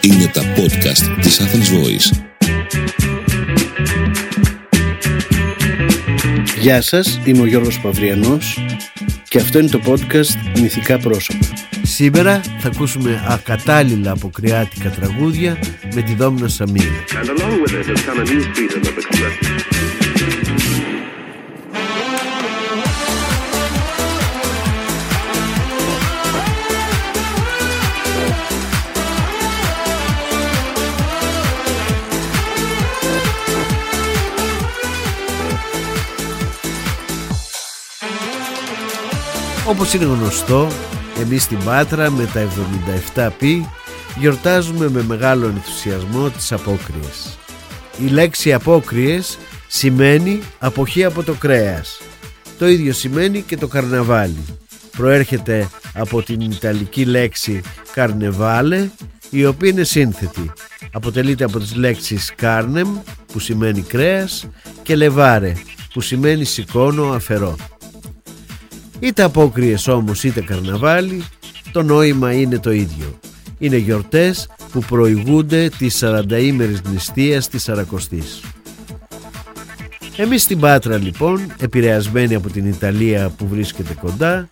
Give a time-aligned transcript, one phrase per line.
[0.00, 2.22] Είναι τα podcast της Athens Voice.
[6.60, 8.58] Γεια σας, είμαι ο Γιώργος Παυριανός
[9.28, 11.46] και αυτό είναι το podcast Μυθικά Πρόσωπα.
[11.82, 15.58] Σήμερα θα ακούσουμε ακατάλληλα αποκριάτικα τραγούδια
[15.94, 17.04] με τη Δόμνα Σαμίλη.
[39.68, 40.68] Όπως είναι γνωστό,
[41.20, 42.48] εμείς στην Πάτρα με τα
[43.14, 43.66] 77 πι
[44.18, 47.38] γιορτάζουμε με μεγάλο ενθουσιασμό τις απόκριες.
[48.04, 52.00] Η λέξη απόκριες σημαίνει αποχή από το κρέας.
[52.58, 54.44] Το ίδιο σημαίνει και το καρναβάλι.
[54.96, 57.62] Προέρχεται από την Ιταλική λέξη
[57.92, 58.88] καρνεβάλε
[59.30, 60.52] η οποία είναι σύνθετη.
[60.92, 62.86] Αποτελείται από τις λέξεις carnem
[63.32, 64.48] που σημαίνει κρέας
[64.82, 65.52] και levare
[65.92, 67.56] που σημαίνει σηκώνω αφαιρώ.
[69.00, 71.24] Είτε απόκριες όμως είτε καρναβάλι
[71.72, 73.18] το νόημα είναι το ίδιο.
[73.58, 78.40] Είναι γιορτές που προηγούνται της 40ήμερης νηστείας της Σαρακοστής.
[80.16, 84.48] Εμείς στην Πάτρα λοιπόν, επηρεασμένοι από την Ιταλία που βρίσκεται κοντά,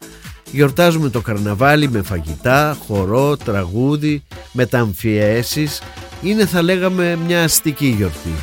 [0.51, 4.23] γιορτάζουμε το καρναβάλι με φαγητά, χορό, τραγούδι,
[4.53, 5.83] μεταμφιέσεις.
[6.23, 8.35] Είναι θα λέγαμε μια αστική γιορτή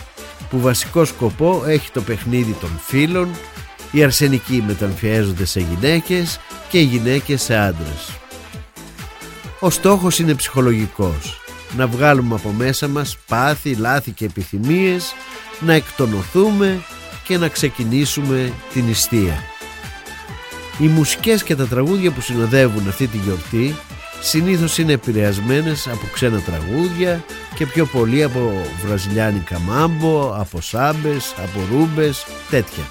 [0.49, 3.29] που βασικό σκοπό έχει το παιχνίδι των φίλων,
[3.93, 8.17] οι αρσενικοί μεταμφιέζονται σε γυναίκες και οι γυναίκες σε άντρες.
[9.59, 11.41] Ο στόχος είναι ψυχολογικός.
[11.77, 15.13] Να βγάλουμε από μέσα μας πάθη, λάθη και επιθυμίες,
[15.59, 16.81] να εκτονωθούμε
[17.23, 19.43] και να ξεκινήσουμε την νηστεία.
[20.79, 23.75] Οι μουσικές και τα τραγούδια που συνοδεύουν αυτή τη γιορτή
[24.21, 27.23] συνήθως είναι επηρεασμένες από ξένα τραγούδια
[27.55, 32.83] και πιο πολύ από βραζιλιάνικα μάμπο, από σάμπες, από ρούμπες, τέτοια.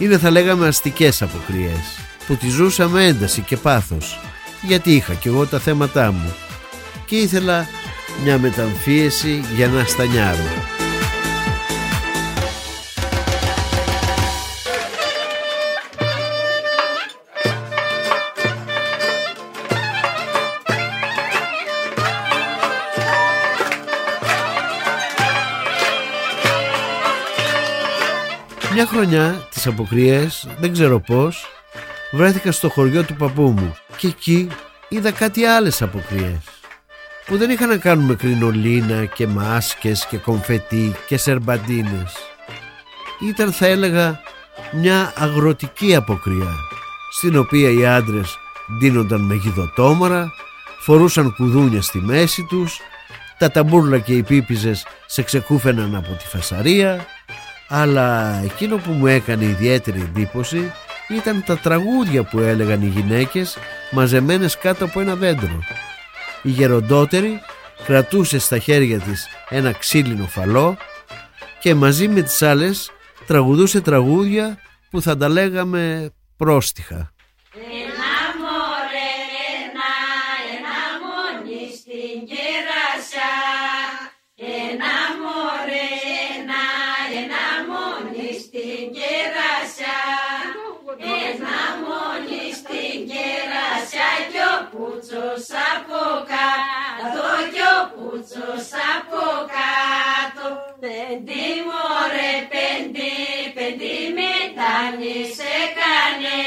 [0.00, 4.20] Είναι θα λέγαμε αστικές αποκριές που τη ζούσα με ένταση και πάθος
[4.62, 6.34] γιατί είχα κι εγώ τα θέματά μου
[7.04, 7.66] και ήθελα
[8.22, 10.79] μια μεταμφίεση για να στανιάρω.
[28.80, 31.46] Μια χρονιά τις αποκριές, δεν ξέρω πώς,
[32.10, 34.48] βρέθηκα στο χωριό του παππού μου και εκεί
[34.88, 36.38] είδα κάτι άλλες αποκριές
[37.26, 42.14] που δεν είχαν να κάνουν με κρινολίνα και μάσκες και κομφετί και σερμπαντίνες.
[43.28, 44.20] Ήταν θα έλεγα
[44.72, 46.54] μια αγροτική αποκριά
[47.12, 48.36] στην οποία οι άντρες
[48.78, 50.32] ντύνονταν με γιδωτόμαρα,
[50.80, 52.80] φορούσαν κουδούνια στη μέση τους,
[53.38, 57.06] τα ταμπούρλα και οι πίπιζες σε ξεκούφαιναν από τη φασαρία
[57.72, 60.72] αλλά εκείνο που μου έκανε ιδιαίτερη εντύπωση
[61.08, 63.56] ήταν τα τραγούδια που έλεγαν οι γυναίκες
[63.90, 65.58] μαζεμένες κάτω από ένα δέντρο.
[66.42, 67.40] Η γεροντότερη
[67.84, 70.76] κρατούσε στα χέρια της ένα ξύλινο φαλό
[71.60, 72.90] και μαζί με τις άλλες
[73.26, 74.58] τραγουδούσε τραγούδια
[74.90, 77.12] που θα τα λέγαμε πρόστιχα.
[95.30, 96.00] Πουτσος από
[96.32, 99.22] κάτω κι ο πουτσος από
[99.56, 100.46] κάτω.
[100.82, 103.14] Πέντι μωρέ, πέντι,
[103.56, 106.38] πέντι μετάνης έκανε.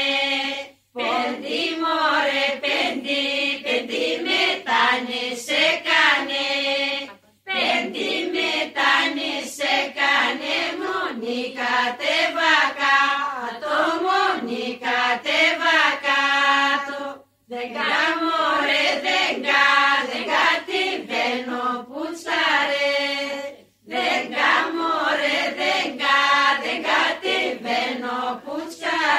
[0.96, 3.24] Πέντι μωρέ, πέντι,
[3.64, 5.23] πέντι μετάνης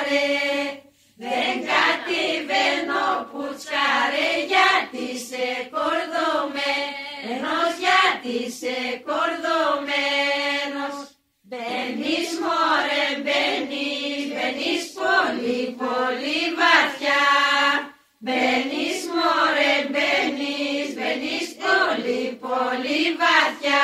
[0.06, 0.80] πουτσαρέ.
[1.18, 8.76] Δεν κατηβαίνω πουτσαρέ γιατί σε κορδωμένος, γιατί σε
[9.08, 10.96] κορδωμένος.
[11.48, 17.26] Μπαίνεις μωρέ, μπαίνεις, μπαίνεις πολύ, πολύ βαθιά.
[18.20, 23.84] Μπαίνεις μωρέ, μπαίνεις, μπαίνεις πολύ, πολύ βαθιά.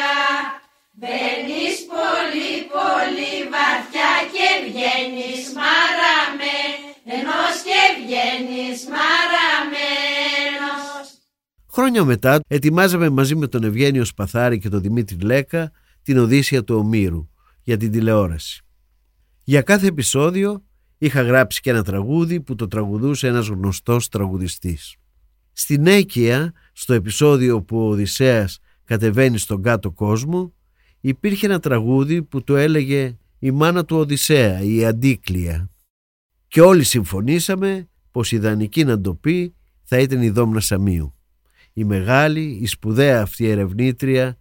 [1.02, 6.56] Μπαίνεις πολύ, πολύ βαθιά και βγαίνεις μαραμε,
[7.16, 8.88] ενός και βγαίνεις
[11.72, 15.72] Χρόνια μετά ετοιμάζαμε μαζί με τον Ευγένιο Σπαθάρη και τον Δημήτρη Λέκα
[16.02, 17.30] την Οδύσσια του Ομήρου
[17.62, 18.62] για την τηλεόραση.
[19.44, 20.64] Για κάθε επεισόδιο
[20.98, 24.96] είχα γράψει και ένα τραγούδι που το τραγουδούσε ένας γνωστός τραγουδιστής.
[25.54, 30.54] Στην Έκεια, στο επεισόδιο που ο Οδυσσέας κατεβαίνει στον κάτω κόσμο,
[31.02, 35.70] υπήρχε ένα τραγούδι που το έλεγε η μάνα του Οδυσσέα, η Αντίκλια.
[36.48, 39.54] Και όλοι συμφωνήσαμε πως ιδανική να το πει
[39.84, 41.16] θα ήταν η Δόμνα Σαμίου.
[41.74, 44.38] Η μεγάλη, η σπουδαία αυτή ερευνήτρια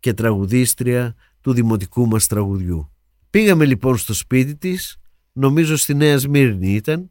[0.00, 2.90] και τραγουδίστρια του δημοτικού μας τραγουδιού.
[3.30, 4.96] Πήγαμε λοιπόν στο σπίτι της,
[5.32, 7.10] νομίζω στη Νέα Σμύρνη ήταν,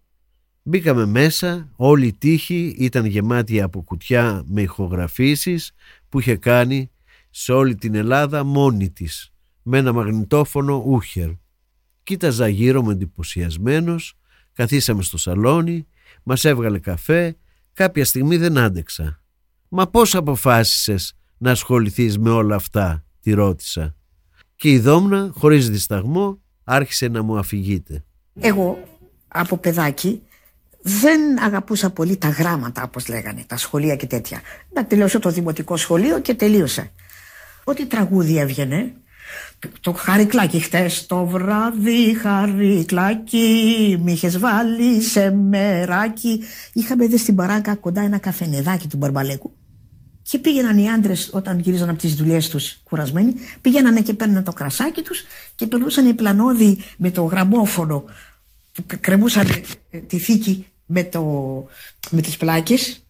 [0.64, 5.72] μπήκαμε μέσα, όλη η τύχη ήταν γεμάτη από κουτιά με ηχογραφήσεις
[6.10, 6.90] που είχε κάνει
[7.38, 11.30] σε όλη την Ελλάδα μόνη της, με ένα μαγνητόφωνο ούχερ.
[12.04, 14.14] Κοίταζα γύρω με εντυπωσιασμένος,
[14.54, 15.88] καθίσαμε στο σαλόνι,
[16.24, 17.38] μας έβγαλε καφέ,
[17.74, 19.22] κάποια στιγμή δεν άντεξα.
[19.68, 23.96] «Μα πώς αποφάσισες να ασχοληθείς με όλα αυτά» τη ρώτησα.
[24.56, 28.04] Και η Δόμνα, χωρίς δισταγμό, άρχισε να μου αφηγείται.
[28.40, 28.84] Εγώ
[29.28, 30.22] από παιδάκι
[30.82, 34.42] δεν αγαπούσα πολύ τα γράμματα όπως λέγανε, τα σχολεία και τέτοια.
[34.74, 36.92] Να τελειώσω το δημοτικό σχολείο και τελείωσε.
[37.68, 38.94] Ό,τι τραγούδι έβγαινε,
[39.82, 46.44] το χαρικλάκι χτες το βράδυ χαρικλάκι Μ' είχες βάλει σε μεράκι.
[46.74, 49.52] Είχαμε δει στην παράκα κοντά ένα καφενεδάκι του Μπαρμπαλέκου
[50.22, 54.54] και πήγαιναν οι άντρες όταν γυρίζαν από τις δουλειές τους κουρασμένοι, πήγαιναν και παίρναν το
[54.54, 55.24] κρασάκι τους
[55.56, 58.04] και περνούσαν οι πλανόδι με το γραμμόφωνο
[58.72, 59.48] που κρεμούσαν
[59.90, 61.24] ε, τη θήκη με, το,
[62.10, 63.05] με τις πλάκες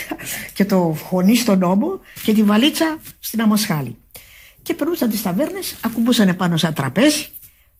[0.54, 3.96] και το χωνί στον νόμο και τη βαλίτσα στην αμοσχάλη.
[4.62, 7.26] Και περνούσαν τις ταβέρνες, ακουμπούσαν πάνω σαν τραπέζι,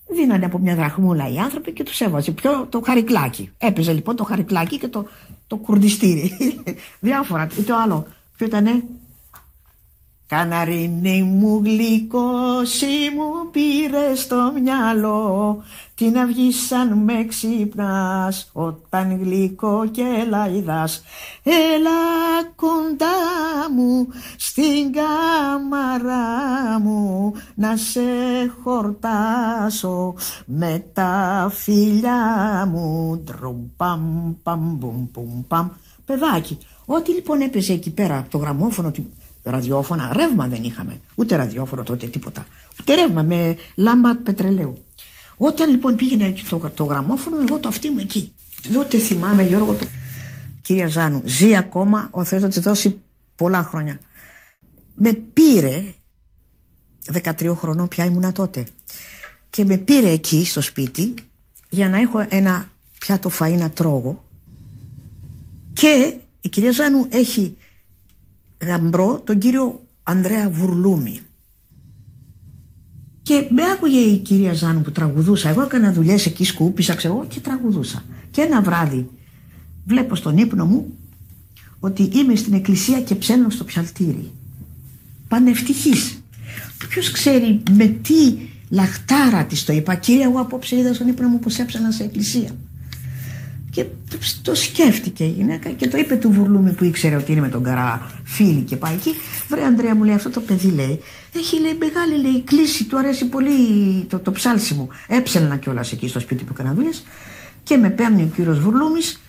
[0.07, 3.51] δίνανε από μια δραχμούλα οι άνθρωποι και τους έβαζε πιο το χαρικλάκι.
[3.59, 5.09] Έπαιζε λοιπόν το χαρικλάκι και το,
[5.47, 6.33] το κουρδιστήρι.
[7.01, 7.49] Διάφορα.
[7.59, 8.07] Ή το άλλο
[8.37, 8.83] Ποιο ήτανε;
[10.33, 12.87] Καναρίνι μου γλυκόσι
[13.17, 15.63] μου πήρες στο μυαλό.
[15.95, 21.03] Την αυγή σαν με ξυπνάς όταν γλυκό και λαϊδάς.
[21.43, 21.91] Έλα
[22.57, 23.07] κοντά
[23.77, 28.01] μου στην κάμαρά μου να σε
[28.63, 30.15] χορτάσω
[30.47, 33.23] με τα φιλιά μου.
[33.27, 35.07] Τρουπαμ παμ μπουμ
[35.49, 35.69] παμ.
[36.07, 38.91] Παιδάκι Ό,τι λοιπόν έπαιζε εκεί πέρα το γραμμόφωνο,
[39.43, 41.01] ραδιόφωνα, ρεύμα δεν είχαμε.
[41.15, 42.47] Ούτε ραδιόφωνο τότε τίποτα.
[42.81, 44.85] Ούτε ρεύμα με λάμπα πετρελαίου.
[45.37, 48.33] Όταν λοιπόν πήγαινε το, το γραμμόφωνο, εγώ το αυτί μου εκεί.
[48.75, 49.87] Τότε θυμάμαι Γιώργο το...
[50.63, 53.01] Κυρία Ζάνου, ζει ακόμα, ο Θεός θα της δώσει
[53.37, 53.99] πολλά χρόνια.
[54.95, 55.85] Με πήρε,
[57.13, 58.67] 13 χρονών πια ήμουνα τότε,
[59.51, 61.15] και με πήρε εκεί στο σπίτι
[61.69, 64.25] για να έχω ένα πιάτο φαΐ να τρώγω
[65.73, 67.57] και η κυρία Ζάνου έχει
[68.67, 71.21] γαμπρό τον κύριο Ανδρέα Βουρλούμη.
[73.23, 75.49] Και με άκουγε η κυρία Ζάνου που τραγουδούσα.
[75.49, 78.05] Εγώ έκανα δουλειές εκεί, σκούπισα, ξέρω και τραγουδούσα.
[78.31, 79.09] Και ένα βράδυ
[79.85, 80.95] βλέπω στον ύπνο μου
[81.81, 84.31] ότι είμαι στην εκκλησία και ψένω στο πιαλτήρι.
[85.29, 86.23] Πανευτυχής.
[86.89, 88.37] Ποιος ξέρει με τι
[88.69, 89.95] λαχτάρα της το είπα.
[89.95, 92.51] Κύριε, εγώ απόψε είδα στον ύπνο μου πως έψανα σε εκκλησία.
[93.75, 93.87] Και
[94.43, 97.63] το σκέφτηκε η γυναίκα και το είπε του Βουρλούμη που ήξερε ότι είναι με τον
[97.63, 99.15] Καρά φίλη και πάει εκεί.
[99.49, 101.01] Βρε Ανδρέα μου λέει αυτό το παιδί λέει
[101.37, 103.55] έχει λέει μεγάλη λέει κλίση του αρέσει πολύ
[104.09, 104.89] το, το ψάλσιμο.
[105.09, 107.05] Έψελνα κιόλας εκεί στο σπίτι που έκανα δουλειές
[107.63, 109.23] και με παίρνει ο κύριος Βουρλούμης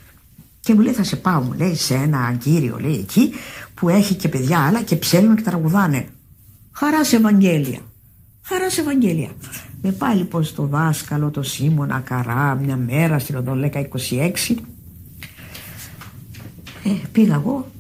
[0.59, 3.33] και μου λέει θα σε πάω μου λέει σε ένα κύριο λέει εκεί
[3.73, 6.07] που έχει και παιδιά άλλα και ψέλνουν και τραγουδάνε.
[6.71, 7.79] Χαράς σε Ευαγγέλια.
[8.41, 9.29] Χαράς σε Ευαγγέλια.
[9.85, 14.31] Με πάει λοιπόν στο δάσκαλο το Σίμωνα Καρά μια μέρα στην Οδολέκα 26
[16.83, 17.71] ε, πήγα εγώ.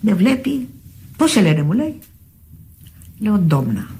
[0.00, 0.68] Με βλέπει.
[1.16, 1.98] Πώς σε λένε μου λέει.
[3.18, 3.90] Λέω Ντόμνα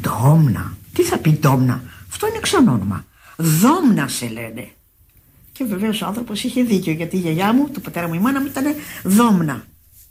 [0.00, 3.04] Ντόμνα τι θα πει Ντόμνα αυτό είναι ξενόνομα.
[3.36, 4.68] Δόμνα σε λένε.
[5.52, 8.40] Και βεβαίως ο άνθρωπος είχε δίκιο γιατί η γιαγιά μου, το πατέρα μου, η μάνα
[8.40, 8.64] μου ήταν
[9.02, 9.64] Δόμνα.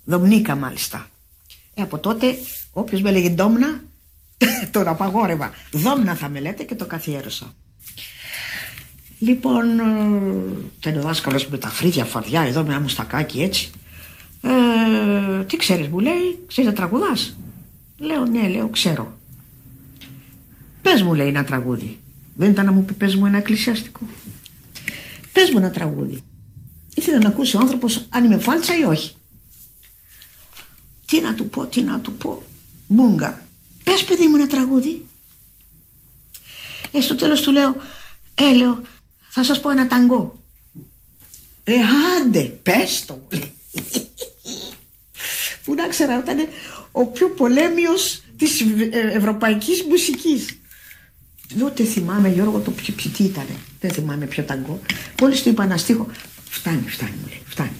[0.03, 1.07] Δομνίκα μάλιστα.
[1.73, 2.35] Ε, από τότε
[2.71, 3.81] όποιος με έλεγε Ντόμνα
[4.71, 5.53] τον απαγόρευα.
[5.71, 7.53] Δόμνα θα με λέτε και το καθιέρωσα.
[9.19, 9.65] Λοιπόν,
[10.79, 13.71] ήταν ο δάσκαλος με τα φρύδια φαρδιά εδώ με ένα μουστακάκι έτσι.
[14.41, 17.37] Ε, τι ξέρεις μου λέει, ξέρεις να τραγουδάς;
[17.97, 19.17] Λέω ναι, λέω ξέρω.
[20.81, 21.99] Πες μου λέει ένα τραγούδι.
[22.35, 23.99] Δεν ήταν να μου πει πες μου ένα εκκλησιαστικό.
[25.31, 26.23] Πες μου ένα τραγούδι.
[26.95, 29.15] Ήθελε να ακούσει ο άνθρωπος αν είμαι φάλτσα ή όχι.
[31.05, 32.43] Τι να του πω, τι να του πω.
[32.87, 33.41] Μούγκα.
[33.83, 35.05] Πες παιδί μου ένα τραγούδι.
[36.91, 37.75] Ε, στο τέλος του λέω,
[38.35, 38.81] ε, λέω,
[39.29, 40.39] θα σας πω ένα ταγκό.
[41.63, 41.73] Ε,
[42.17, 43.27] άντε, πες το.
[45.75, 46.47] να ξέρα ήταν
[46.91, 50.45] ο πιο πολέμιος της ε, ευρωπαϊκής μουσικής.
[51.59, 53.45] Τότε θυμάμαι Γιώργο το ποιο, ποιο τι ήταν,
[53.79, 54.79] δεν θυμάμαι ποιο ταγκό.
[55.21, 56.07] Μόλις του είπα ένα στίχο,
[56.49, 57.71] φτάνει, φτάνει μου λέει, φτάνει.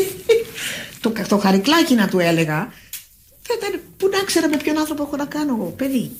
[1.00, 2.72] το, το χαρικλάκι να του έλεγα,
[3.60, 6.10] θα ήταν που να ξέρα με ποιον άνθρωπο έχω να κάνω εγώ, παιδί.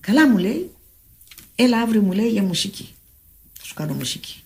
[0.00, 0.70] Καλά μου λέει,
[1.54, 2.88] έλα αύριο μου λέει για μουσική.
[3.58, 4.42] Θα σου κάνω μουσική.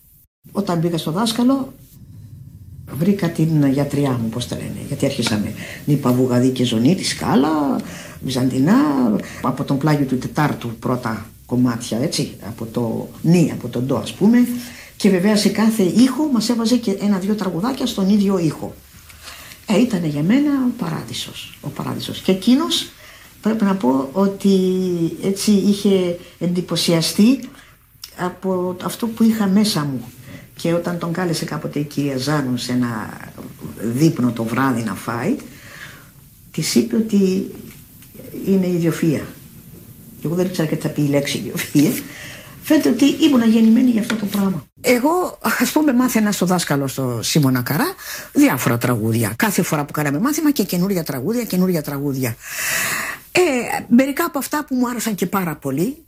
[0.53, 1.75] Όταν μπήκα στο δάσκαλο,
[2.91, 7.81] βρήκα την γιατριά μου, πώς τα λένε, γιατί άρχισαμε νύπα βουγαδί και ζωνή, τη σκάλα,
[8.23, 8.77] βυζαντινά,
[9.43, 14.13] από τον πλάγιο του τετάρτου πρώτα κομμάτια, έτσι, από το νι, από τον ντο ας
[14.13, 14.39] πούμε,
[14.97, 18.75] και βέβαια σε κάθε ήχο μας έβαζε και ένα-δυο τραγουδάκια στον ίδιο ήχο.
[19.67, 22.21] Ε, ήταν για μένα ο παράδεισος, ο παράδεισος.
[22.21, 22.89] Και εκείνος
[23.41, 24.59] πρέπει να πω ότι
[25.23, 27.49] έτσι είχε εντυπωσιαστεί
[28.17, 30.05] από αυτό που είχα μέσα μου.
[30.57, 33.21] Και όταν τον κάλεσε κάποτε η κυρία Ζάνου σε ένα
[33.81, 35.37] δείπνο το βράδυ να φάει,
[36.51, 37.51] της είπε ότι
[38.47, 39.27] είναι ιδιοφία.
[40.21, 41.91] Και εγώ δεν ήξερα και τι θα πει η λέξη ιδιοφία.
[42.65, 44.67] Φαίνεται ότι ήμουν γεννημένη για αυτό το πράγμα.
[44.81, 47.95] Εγώ, ας πούμε, μάθαινα στο δάσκαλο στο Σίμωνα Καρά
[48.33, 49.33] διάφορα τραγούδια.
[49.37, 52.37] Κάθε φορά που κάναμε μάθημα και καινούργια τραγούδια, καινούργια τραγούδια.
[53.33, 53.41] Ε,
[53.89, 56.07] μερικά από αυτά που μου άρεσαν και πάρα πολύ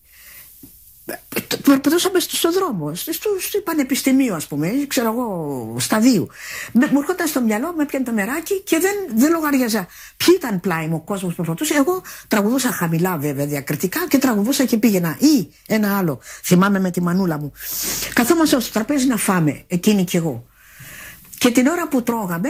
[1.63, 6.29] περπατούσαμε στο δρόμο, στο, στο πανεπιστημίο, ας πούμε, ξέρω εγώ, σταδίου.
[6.73, 9.87] Μου έρχονταν στο μυαλό, με πιάνει το νεράκι και δεν, δεν λογαριαζα.
[10.17, 11.75] Ποιοι ήταν πλάι μου ο κόσμος που περπατούσε.
[11.75, 15.17] Εγώ τραγουδούσα χαμηλά, βέβαια, διακριτικά και τραγουδούσα και πήγαινα.
[15.19, 17.53] Ή ένα άλλο, θυμάμαι με τη μανούλα μου.
[18.13, 20.47] Καθόμαστε στο τραπέζι να φάμε, εκείνη και εγώ.
[21.39, 22.49] Και την ώρα που τρώγαμε,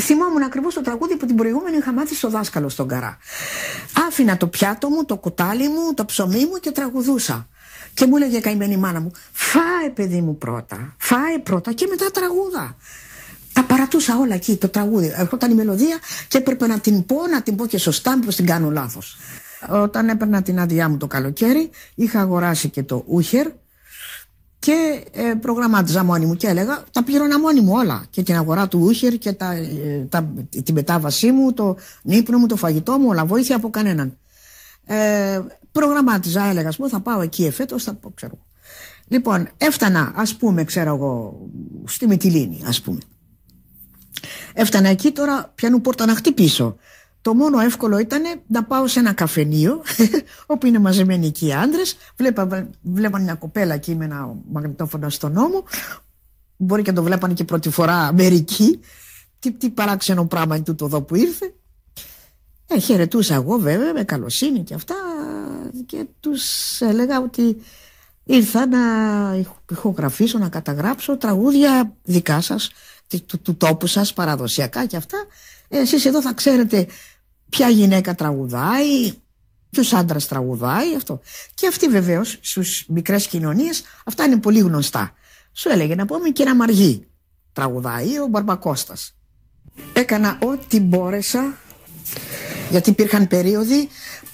[0.00, 3.18] θυμόμουν ακριβώς το τραγούδι που την προηγούμενη είχα μάθει στο δάσκαλο στον Καρά.
[4.08, 7.48] Άφηνα το πιάτο μου, το κουτάλι μου, το ψωμί μου και τραγουδούσα.
[7.94, 12.76] Και μου έλεγε καημένη μάνα μου, φάε παιδί μου πρώτα, φάε πρώτα και μετά τραγούδα.
[13.52, 15.12] Τα παρατούσα όλα εκεί, το τραγούδι.
[15.16, 18.46] Έρχονταν η μελωδία και έπρεπε να την πω, να την πω και σωστά, μήπως την
[18.46, 19.16] κάνω λάθος.
[19.68, 23.46] Όταν έπαιρνα την άδειά μου το καλοκαίρι, είχα αγοράσει και το Ούχερ
[24.60, 28.04] και ε, προγραμμάτιζα μόνη μου και έλεγα, τα πλήρωνα μόνη μου όλα.
[28.10, 30.32] Και την αγορά του Ούχερ και τα, ε, τα,
[30.64, 34.18] τη μετάβασή μου, το νύπνο μου, το φαγητό μου, όλα βοήθεια από κανέναν.
[34.86, 35.40] Ε,
[35.72, 38.38] προγραμμάτιζα, έλεγα, ας πούμε, θα πάω εκεί εφέτος, θα πω, ξέρω.
[39.08, 41.40] Λοιπόν, έφτανα, ας πούμε, ξέρω εγώ,
[41.84, 42.98] στη Μυτιλίνη, ας πούμε.
[44.52, 46.76] Έφτανα εκεί τώρα, πιάνω πόρτα να χτυπήσω.
[47.22, 49.82] Το μόνο εύκολο ήταν να πάω σε ένα καφενείο,
[50.52, 51.96] όπου είναι μαζεμένοι εκεί οι άντρες.
[52.82, 55.64] Βλέπαν μια κοπέλα εκεί με ένα μαγνητόφωνο στον νόμο.
[56.56, 58.80] Μπορεί και το βλέπανε και πρώτη φορά μερικοί.
[59.38, 61.54] Τι, τι παράξενο πράγμα είναι τούτο εδώ που ήρθε.
[62.66, 64.94] Ε, χαιρετούσα εγώ βέβαια με καλοσύνη και αυτά
[65.86, 66.44] και τους
[66.80, 67.56] έλεγα ότι
[68.24, 68.80] ήρθα να
[69.70, 72.70] ηχογραφήσω, να καταγράψω τραγούδια δικά σας,
[73.26, 75.26] του, του τόπου σας, παραδοσιακά και αυτά.
[75.68, 76.86] Ε, εσείς εδώ θα ξέρετε
[77.48, 79.12] ποια γυναίκα τραγουδάει,
[79.70, 81.20] ποιος άντρας τραγουδάει, αυτό.
[81.54, 85.14] Και αυτή βεβαίως στους μικρές κοινωνίες αυτά είναι πολύ γνωστά.
[85.52, 87.06] Σου έλεγε να πούμε και ένα μαργί.
[87.52, 89.14] Τραγουδάει ο Μπαρμπακώστας.
[89.92, 91.58] Έκανα ό,τι μπόρεσα
[92.70, 93.88] γιατί υπήρχαν περίοδοι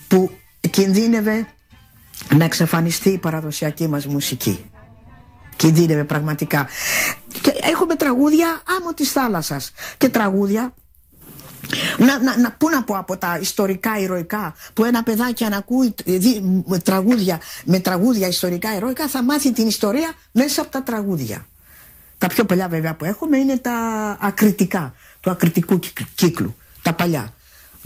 [0.08, 0.30] που
[0.66, 1.46] κινδύνευε
[2.36, 4.70] να εξαφανιστεί η παραδοσιακή μας μουσική.
[5.56, 6.68] Κινδύνευε πραγματικά.
[7.40, 10.74] Και έχουμε τραγούδια άμμο της θάλασσας και τραγούδια
[11.98, 15.94] να, να, να, πού να πω από τα ιστορικά ηρωικά που ένα παιδάκι αν ακούει
[16.66, 21.46] με τραγούδια, με τραγούδια ιστορικά ηρωικά θα μάθει την ιστορία μέσα από τα τραγούδια.
[22.18, 23.72] Τα πιο παλιά βέβαια που έχουμε είναι τα
[24.20, 25.78] ακριτικά του ακριτικού
[26.14, 27.34] κύκλου, τα παλιά.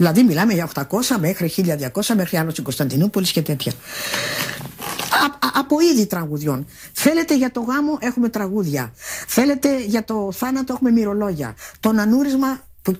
[0.01, 0.83] Δηλαδή μιλάμε για 800
[1.19, 3.71] μέχρι 1200 μέχρι άλλο στην Κωνσταντινούπολης και τέτοια.
[3.71, 6.67] Α, από είδη τραγουδιών.
[6.93, 8.93] Θέλετε για το γάμο έχουμε τραγούδια.
[9.27, 11.55] Θέλετε για το θάνατο έχουμε μυρολόγια.
[11.79, 12.97] Το ανούρισμα που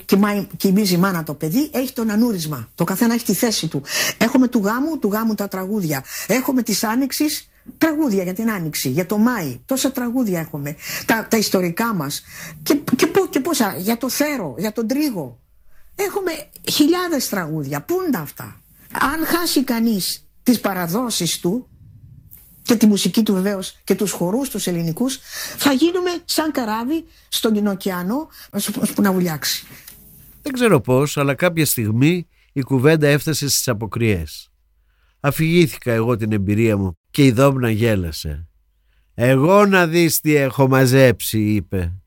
[0.58, 2.70] κοιμίζει η μάνα το παιδί έχει το ανούρισμα.
[2.76, 3.82] Το καθένα έχει τη θέση του.
[4.18, 6.04] Έχουμε του γάμου, του γάμου τα τραγούδια.
[6.28, 7.26] Έχουμε τη άνοιξη
[7.78, 9.60] τραγούδια για την άνοιξη, για το Μάη.
[9.66, 10.76] Τόσα τραγούδια έχουμε.
[11.06, 12.24] Τα, τα ιστορικά μας.
[12.64, 15.40] Και, και, και πόσα, για το θέρο, για τον τρίγο.
[15.96, 16.32] Έχουμε
[16.72, 17.82] χιλιάδες τραγούδια.
[17.82, 21.70] Πού είναι αυτά; Αν χάσει κανείς τις παραδόσεις του
[22.62, 25.20] και τη μουσική του βεβαίως και τους χορούς τους ελληνικούς
[25.58, 28.28] θα γίνουμε σαν καράβι στον ωκεανό
[28.96, 29.66] που να βουλιάξει.
[30.42, 34.52] Δεν ξέρω πώς αλλά κάποια στιγμή η κουβέντα έφτασε στις αποκριές.
[35.20, 38.48] Αφηγήθηκα εγώ την εμπειρία μου και η Δόμνα γέλασε.
[39.14, 42.01] «Εγώ να δεις τι έχω μαζέψει» είπε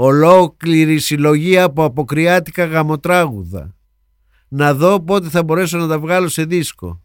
[0.00, 3.76] ολόκληρη συλλογή από αποκριάτικα γαμοτράγουδα.
[4.48, 7.02] Να δω πότε θα μπορέσω να τα βγάλω σε δίσκο.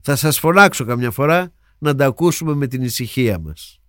[0.00, 3.80] Θα σας φωνάξω καμιά φορά να τα ακούσουμε με την ησυχία μας.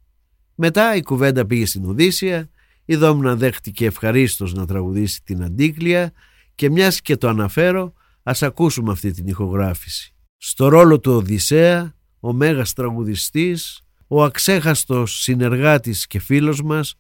[0.56, 2.50] Μετά η κουβέντα πήγε στην Οδύσσια,
[2.86, 6.12] Η Δόμνα δέχτηκε ευχαρίστως να τραγουδήσει την Αντίκλια
[6.56, 7.94] και μιας και το αναφέρω
[8.24, 10.16] ας ακούσουμε αυτή την ηχογράφηση.
[10.38, 16.96] Στο ρόλο του Οδυσσέα, ο μέγας τραγουδιστής, ο αξέχαστος συνεργάτης και φίλος μας,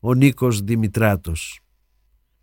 [0.00, 1.60] ο Νίκος Δημητράτος.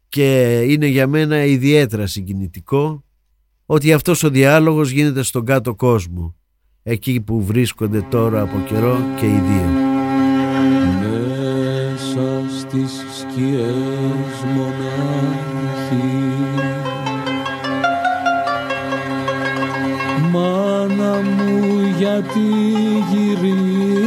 [0.10, 3.04] Και είναι για μένα ιδιαίτερα συγκινητικό
[3.66, 6.36] ότι αυτός ο διάλογος γίνεται στον κάτω κόσμο,
[6.84, 9.92] εκεί που βρίσκονται τώρα από καιρό και οι δύο.
[11.02, 15.64] Μέσα στις σκιές μονάχοι
[20.32, 22.40] Μάνα μου γιατί
[23.12, 24.03] γυρίζεις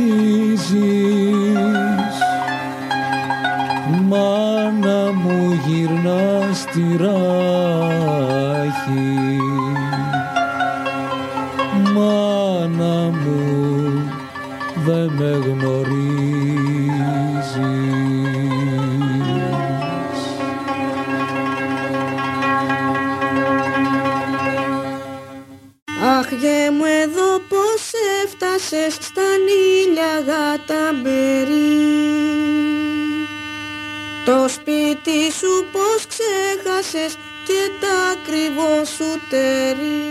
[6.76, 8.66] γυρνάς τη ράχη
[11.94, 13.40] Μάνα μου
[14.84, 15.95] δεν με γνωρίζεις
[36.86, 37.12] ξέχασες
[37.46, 40.04] και τα ακριβό σου τερί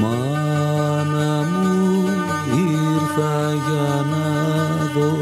[0.00, 2.08] Μάνα μου
[2.56, 4.26] ήρθα για να
[4.94, 5.12] δω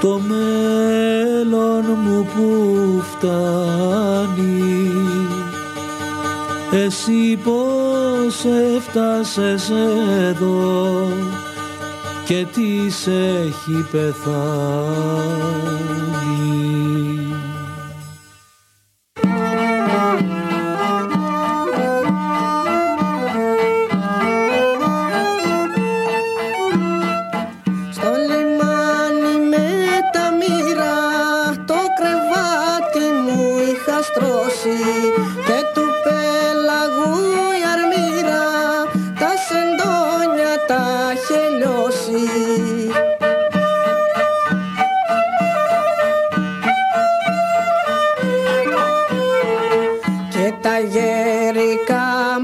[0.00, 2.48] το μέλλον μου που
[3.10, 4.70] φτάνει.
[6.84, 8.44] Εσύ πως
[8.76, 9.70] έφτασες
[10.28, 11.08] εδώ
[12.24, 13.12] και τι σε
[13.46, 15.32] έχει πεθάνει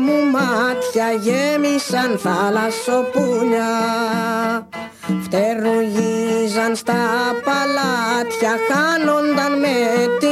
[0.09, 3.71] μου μάτια γέμισαν θάλασσοπούλια
[5.23, 6.95] Φτερουγίζαν στα
[7.45, 9.77] παλάτια, χάνονταν με
[10.21, 10.28] την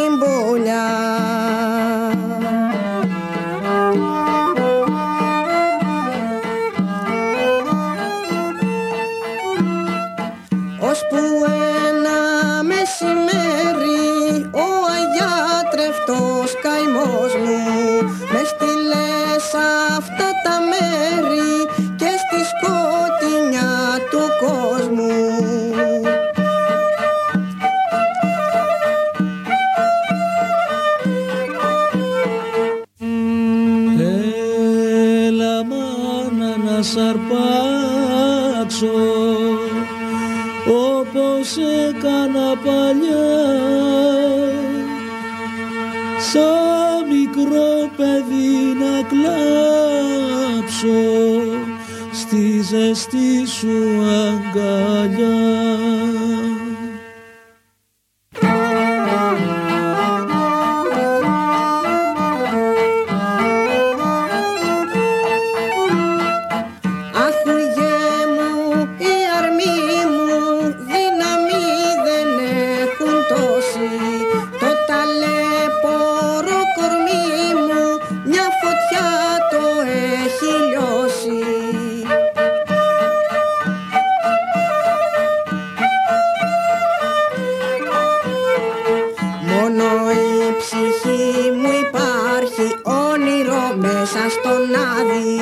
[94.06, 94.62] μέσα στον
[94.96, 95.36] άδει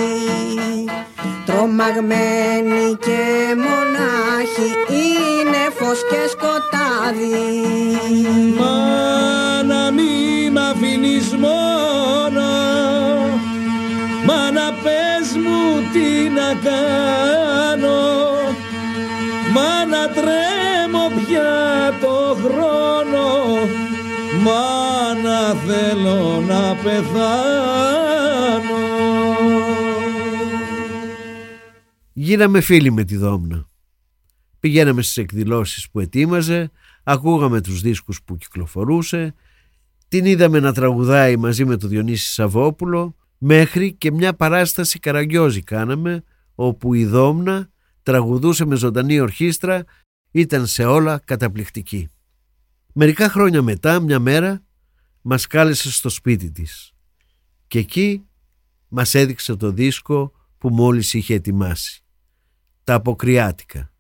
[1.45, 3.23] Τρομαγμένη και
[3.57, 7.33] μονάχη είναι φως και σκοτάδι.
[8.59, 12.49] Μάνα μη μ' αφήνεις μόνο
[14.27, 18.03] Μάνα πες μου τι να κάνω.
[19.53, 23.59] Μάνα τρέμω πια το χρόνο.
[24.43, 24.84] Μάνα
[25.67, 28.15] θέλω να πεθάνω
[32.13, 33.69] Γίναμε φίλοι με τη Δόμνα.
[34.61, 36.71] Πηγαίναμε στις εκδηλώσεις που ετοίμαζε,
[37.03, 39.35] ακούγαμε τους δίσκους που κυκλοφορούσε,
[40.09, 46.25] την είδαμε να τραγουδάει μαζί με τον Διονύση Σαββόπουλο, μέχρι και μια παράσταση καραγκιόζη κάναμε,
[46.55, 47.71] όπου η Δόμνα
[48.03, 49.85] τραγουδούσε με ζωντανή ορχήστρα
[50.31, 52.09] ήταν σε όλα καταπληκτική.
[52.93, 54.63] Μερικά χρόνια μετά, μια μέρα,
[55.27, 56.93] μας κάλεσε στο σπίτι της
[57.67, 58.25] και εκεί
[58.89, 62.03] μας έδειξε το δίσκο που μόλις είχε ετοιμάσει.
[62.85, 63.93] Τα Αποκριάτικα.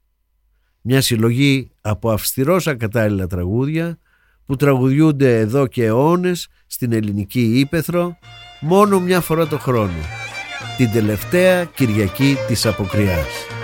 [0.80, 3.98] Μια συλλογή από αυστηρός ακατάλληλα τραγούδια
[4.44, 8.18] που τραγουδιούνται εδώ και αιώνες στην ελληνική ύπεθρο
[8.60, 10.02] μόνο μια φορά το χρόνο.
[10.76, 13.63] Την τελευταία Κυριακή της Αποκριάς.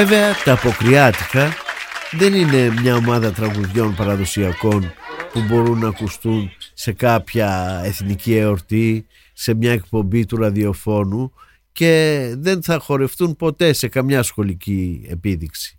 [0.00, 1.52] Βέβαια τα Αποκριάτικα
[2.10, 4.92] δεν είναι μια ομάδα τραγουδιών παραδοσιακών
[5.32, 11.32] που μπορούν να ακουστούν σε κάποια εθνική εορτή, σε μια εκπομπή του ραδιοφώνου
[11.72, 15.78] και δεν θα χορευτούν ποτέ σε καμιά σχολική επίδειξη.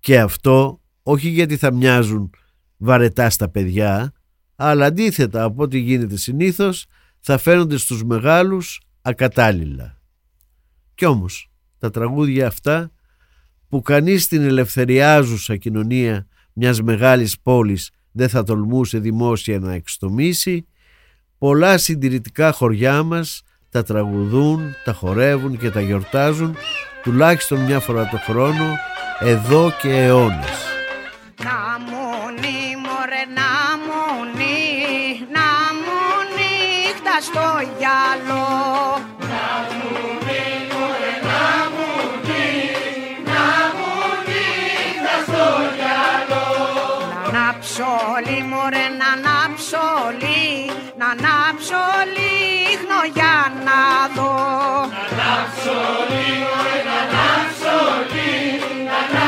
[0.00, 2.30] Και αυτό όχι γιατί θα μοιάζουν
[2.76, 4.12] βαρετά στα παιδιά,
[4.56, 6.86] αλλά αντίθετα από ό,τι γίνεται συνήθως
[7.20, 10.00] θα φαίνονται στους μεγάλους ακατάλληλα.
[10.94, 11.51] Κι όμως
[11.82, 12.90] τα τραγούδια αυτά
[13.68, 20.66] που κανείς στην ελευθεριάζουσα κοινωνία μιας μεγάλης πόλης δεν θα τολμούσε δημόσια να εξτομίσει,
[21.38, 26.56] πολλά συντηρητικά χωριά μας τα τραγουδούν, τα χορεύουν και τα γιορτάζουν
[27.02, 28.76] τουλάχιστον μια φορά το χρόνο
[29.20, 30.62] εδώ και αιώνες.
[49.62, 51.82] Ανάψω λί, να ανάψω
[52.16, 53.80] λίχνο για να
[54.16, 54.34] δω.
[54.94, 55.78] Να ανάψω
[56.10, 57.76] λί μωρέ να ανάψω
[58.12, 58.30] λί,
[58.84, 59.21] να ανάψω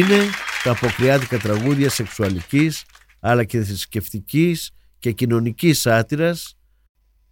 [0.00, 0.24] είναι
[0.64, 2.84] τα αποκριάτικα τραγούδια σεξουαλικής
[3.20, 6.56] αλλά και θρησκευτικής και κοινωνικής σάτυρας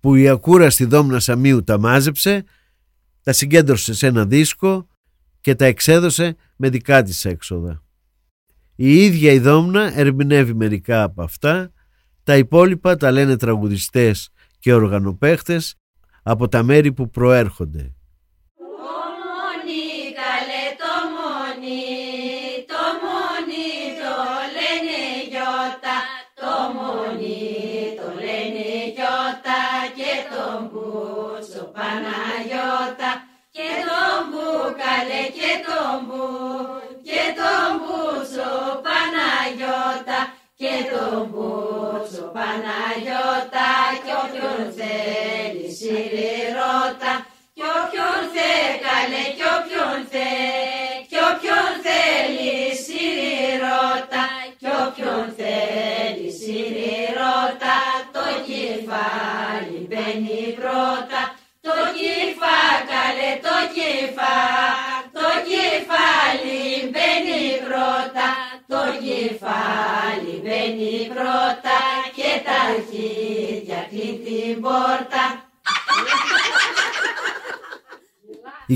[0.00, 2.44] που η ακούραστη Δόμνα Σαμίου τα μάζεψε,
[3.22, 4.88] τα συγκέντρωσε σε ένα δίσκο
[5.40, 7.82] και τα εξέδωσε με δικά της έξοδα.
[8.74, 11.72] Η ίδια η Δόμνα ερμηνεύει μερικά από αυτά,
[12.22, 15.74] τα υπόλοιπα τα λένε τραγουδιστές και οργανοπαίχτες
[16.22, 17.92] από τα μέρη που προέρχονται.
[35.08, 36.26] Μπουκαλέ και τον μπου
[37.02, 38.52] και τον μπούτσο
[38.86, 40.20] Παναγιώτα
[40.60, 43.70] και τον μπούτσο Παναγιώτα
[44.04, 47.12] και όποιον θέλει σιριρώτα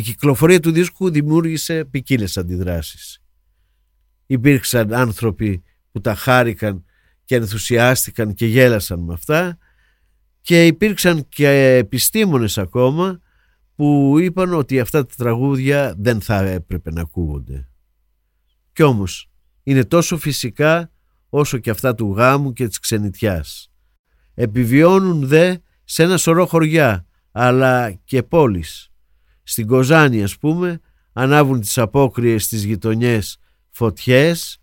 [0.03, 3.23] κυκλοφορία του δίσκου δημιούργησε ποικίλες αντιδράσεις.
[4.27, 5.63] Υπήρξαν άνθρωποι
[5.93, 6.85] που τα χάρηκαν
[7.25, 9.59] και ενθουσιάστηκαν και γέλασαν με αυτά
[10.41, 13.21] και υπήρξαν και επιστήμονες ακόμα
[13.75, 17.69] που είπαν ότι αυτά τα τραγούδια δεν θα έπρεπε να ακούγονται.
[18.73, 19.31] Κι όμως
[19.63, 20.91] είναι τόσο φυσικά
[21.29, 23.73] όσο και αυτά του γάμου και της ξενιτιάς.
[24.35, 28.92] Επιβιώνουν δε σε ένα σωρό χωριά αλλά και πόλεις.
[29.43, 30.81] Στην Κοζάνη ας πούμε
[31.13, 33.39] ανάβουν τις απόκριες στις γειτονιές
[33.71, 34.61] φωτιές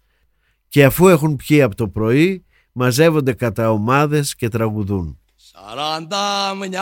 [0.67, 5.19] και αφού έχουν πιει από το πρωί μαζεύονται κατά ομάδες και τραγουδούν.
[5.35, 6.81] Σαράντα μια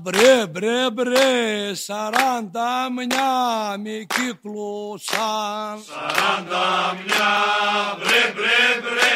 [0.00, 7.32] μπρε μπρε μπρε Σαράντα μια μη κύκλωσαν Σαράντα μια
[7.98, 9.14] μπρε μπρε μπρε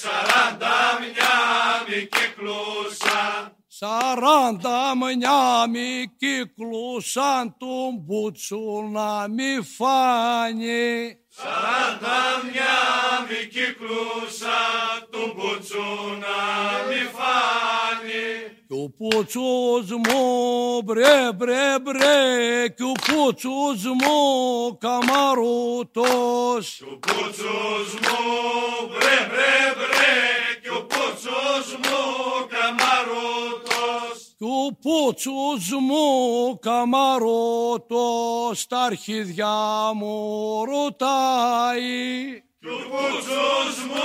[0.00, 1.34] Σαράντα μια
[1.88, 11.18] μη κύκλωσαν Σαράντα μια μη κύκλωσαν Τον μπούτσου να μη φάνει.
[11.28, 12.20] Σαράντα
[12.52, 12.76] μια
[13.28, 15.88] μη κύκλωσαν Τον μπούτσου
[16.22, 16.38] να
[16.88, 18.28] μη φάνει.
[18.68, 20.20] Κι ο πούτσος μου
[20.84, 24.18] μπρε μπρε μπρε Κι ο πούτσος μου
[24.78, 26.64] καμαρούτος.
[26.76, 28.20] Κι ο πούτσος μου
[28.88, 30.16] μπρε μπρε μπρε
[30.62, 32.00] Κι ο πούτσος μου
[32.52, 33.65] καμαρούτος
[34.38, 39.54] Κι ο πούτσος μου καμαρότος τα αρχίδια
[39.94, 42.42] μου ρωτάει.
[42.60, 44.04] Κι ο πούτσος μου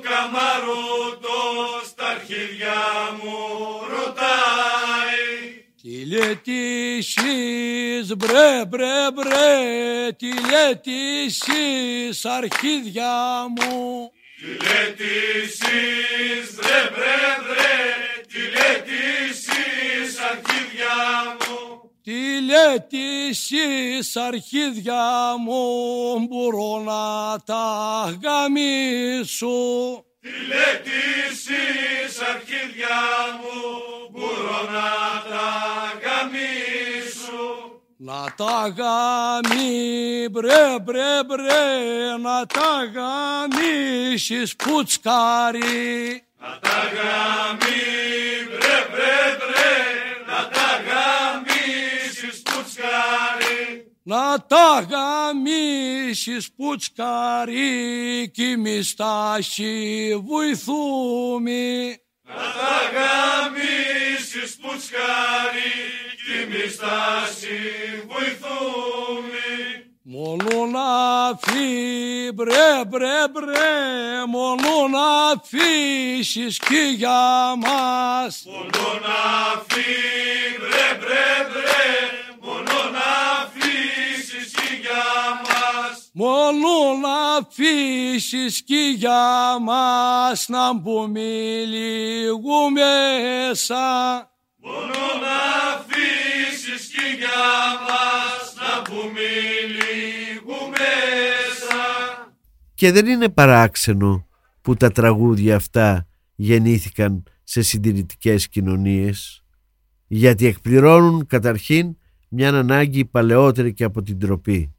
[0.00, 2.76] καμαρούτος τα αρχίδια
[3.22, 3.38] μου
[3.90, 5.26] ρωτάει.
[5.82, 6.58] Τι λέτε
[6.96, 10.92] εσείς μπρε μπρε μπρε Τι λέτε
[11.26, 14.12] εσείς αρχίδια μου.
[14.40, 15.04] Τι λέτε
[15.42, 20.96] εσείς μπρε μπρε μπρε Τι λέτε εσείς αρχίδια
[21.38, 21.90] μου.
[22.02, 25.62] Τι λέτε εσείς αρχίδια μου
[26.28, 29.58] μπορώ να τα γαμίσω.
[30.20, 30.98] Τι λέτε
[31.30, 32.98] εσείς αρχίδια
[33.40, 33.58] μου
[34.10, 34.90] μπορώ να
[35.30, 35.48] τα
[36.02, 37.46] γαμίσω.
[37.96, 47.82] Να τα γαμί μπρε μπρε μπρε να τα γαμίσεις πουτσκάρι Να τα γαμί
[48.48, 49.74] μπρε μπρε μπρε
[50.26, 53.92] να τα γαμίσεις πουτσκάρι.
[54.02, 59.36] Να τα γαμίσεις πουτσκάρι κι εμείς τα
[60.26, 61.88] βοηθούμε
[62.24, 65.72] Να τα γαμίσεις πουτσκάρι
[66.24, 67.26] κι εμείς τα
[70.08, 78.42] βοηθούμε Μόνο να φύγει μπρε μπρε μπρε Μόνο να φύσεις κι για μας.
[78.46, 81.90] Μόνο να φύγει μπρε μπρε μπρε
[82.40, 85.04] Μόνο να φύσεις κι για
[85.42, 91.20] μας Μόνο να φύσεις κι για μας Να μπούμε
[102.78, 104.26] Και δεν είναι παράξενο
[104.62, 109.44] που τα τραγούδια αυτά γεννήθηκαν σε συντηρητικές κοινωνίες
[110.06, 111.96] γιατί εκπληρώνουν καταρχήν
[112.28, 114.74] μια ανάγκη παλαιότερη και από την τροπή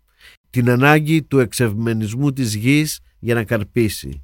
[0.49, 4.23] την ανάγκη του εξευμενισμού της γης για να καρπίσει.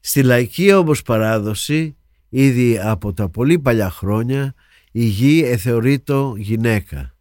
[0.00, 1.96] Στη λαϊκή όμως παράδοση
[2.28, 4.54] Ήδη από τα πολύ παλιά χρόνια
[4.92, 7.16] η γη εθεωρείται γυναίκα.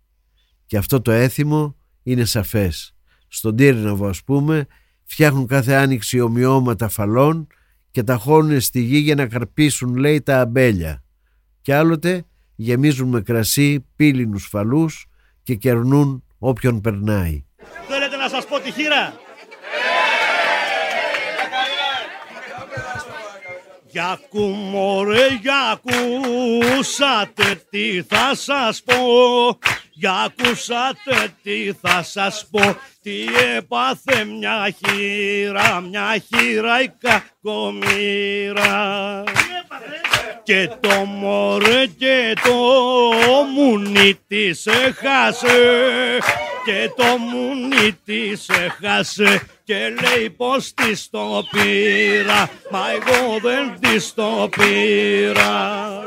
[0.65, 2.95] Και αυτό το έθιμο είναι σαφές.
[3.27, 4.67] Στον Τύρναβο ας πούμε
[5.11, 7.47] φτιάχνουν κάθε άνοιξη ομοιώματα φαλών
[7.91, 11.03] και τα χώνουν στη γη για να καρπίσουν λέει τα αμπέλια.
[11.61, 15.05] Και άλλοτε γεμίζουν με κρασί πύλινους φαλούς
[15.43, 17.45] και κερνούν όποιον περνάει.
[17.87, 19.13] Θέλετε να σας πω τη χείρα;
[23.87, 28.95] Για κουμωρέ, για ακούσατε τι θα σας πω
[29.93, 32.75] Για ακούσατε τι θα σας πω.
[33.01, 33.25] Τι
[33.55, 38.43] έπαθε μια χείρα, μια χείρα η κακομήρα
[40.43, 42.51] και το μωρέ και το
[43.55, 46.17] μουνί της έχασε.
[46.65, 49.41] Και το μουνί της έχασε.
[49.63, 52.49] Και λέει πως της το πήρα.
[52.71, 56.00] Μα εγώ δεν της το πήρα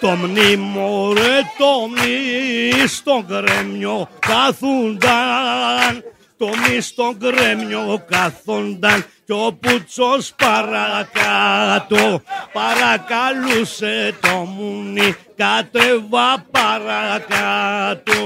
[0.00, 6.02] το μνήμο ρε το μνή στο γκρέμιο κάθουνταν
[6.38, 15.16] το μη στο γκρέμιο κάθονταν κι ο Πουτσός παρακάτω παρακαλούσε το μουνί.
[15.36, 18.22] Κατέβα παρακάτω.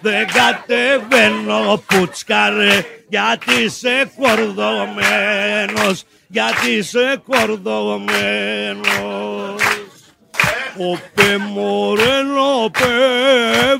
[0.00, 8.12] δεν κατεβαίνω πουτσκάρε γιατί είσαι κορδωμένος γιατί είσαι κορδωμένος.
[10.76, 12.86] Οπέ μωρένο πε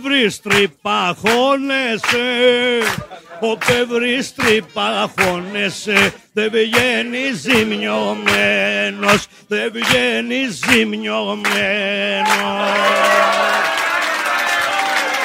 [0.02, 2.26] βρεις τρυπαχώνεσαι
[3.40, 11.52] Οπέ βρεις τρυπαχώνεσαι Δεν βγαίνει ζημιωμένος Δεν βγαίνει ζημιωμένος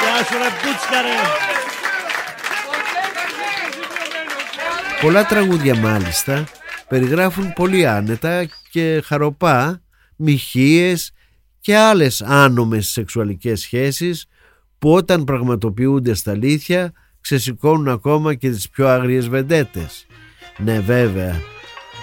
[0.08, 1.18] Γεια σου ρε πούτσκα ρε
[5.02, 6.44] Πολλά τραγούδια μάλιστα
[6.88, 9.82] περιγράφουν πολύ άνετα και χαροπά
[10.16, 11.12] μοιχείες
[11.60, 14.26] και άλλες άνομες σεξουαλικές σχέσεις
[14.80, 16.92] που όταν πραγματοποιούνται στα αλήθεια
[17.22, 20.06] ξεσηκώνουν ακόμα και τις πιο άγριες βεντέτες.
[20.58, 21.42] Ναι βέβαια,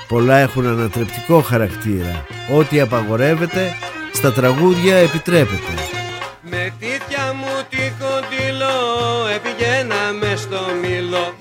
[0.09, 2.27] πολλά έχουν ανατρεπτικό χαρακτήρα.
[2.53, 3.75] Ό,τι απαγορεύεται
[4.13, 5.73] στα τραγούδια επιτρέπεται.
[6.51, 6.94] Με τίτια
[7.39, 8.79] μου τη κοντιλό
[9.37, 11.35] επηγαίναμε στο μήλο.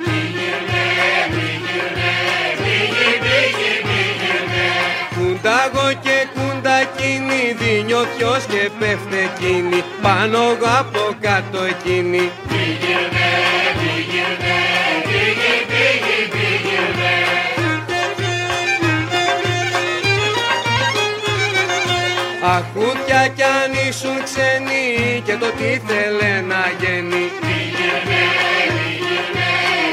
[5.16, 12.32] Κουντάγω και κουντακίνη δίνει ο ποιος και πέφτε εκείνη πάνω εγώ από κάτω εκείνη.
[12.50, 13.73] Πήγαινε, πήγαινε,
[23.94, 28.22] ήσουν ξένοι και το τι θέλε να γίνει Πήγαινε,
[28.78, 29.50] πήγαινε,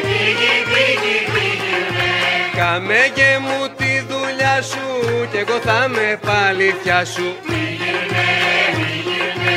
[0.08, 2.10] πήγε, πήγε, πήγαινε
[2.56, 4.86] Καμέγε μου τη δουλειά σου
[5.30, 8.28] κι εγώ θα με παλήθεια σου Πήγαινε,
[8.76, 9.56] πήγαινε,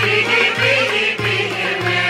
[0.00, 2.00] πήγε, πήγε, πήγαινε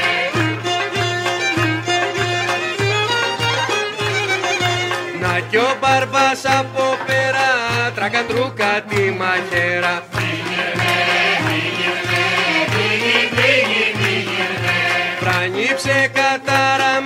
[5.21, 7.47] Να Κι ο μπαρμπάς από πέρα
[7.95, 10.03] τρακατρούκα τη μαχαίρα.
[10.11, 10.72] Φρανίψε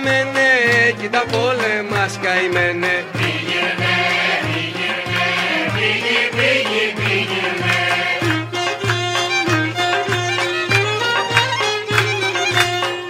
[0.07, 3.03] καταραμένε κι τα πόλεμας καημένε.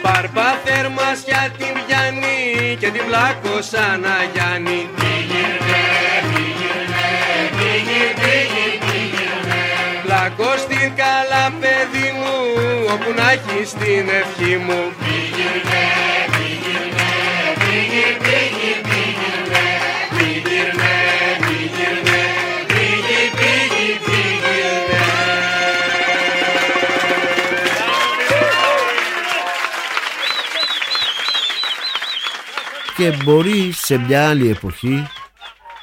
[0.04, 4.90] Μπαρμπά θερμάσια την πιάνει και την πλάκωσα να Γιάννη
[10.04, 12.36] Πλακώ στην καλά παιδί μου
[12.94, 14.94] όπου να έχεις την ευχή μου
[32.98, 35.08] και μπορεί σε μια άλλη εποχή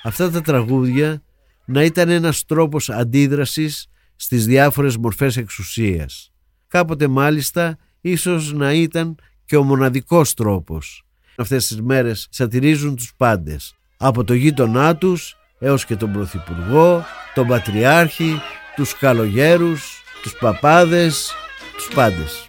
[0.03, 1.23] αυτά τα τραγούδια
[1.65, 3.87] να ήταν ένας τρόπος αντίδρασης
[4.17, 6.33] στις διάφορες μορφές εξουσίας.
[6.69, 11.04] Κάποτε μάλιστα ίσως να ήταν και ο μοναδικός τρόπος.
[11.37, 13.75] Αυτές τις μέρες σατυρίζουν τους πάντες.
[13.97, 17.05] Από το γείτονά τους έως και τον Πρωθυπουργό,
[17.35, 18.41] τον Πατριάρχη,
[18.77, 21.33] τους καλογέρους, τους παπάδες,
[21.77, 22.47] τους πάντες.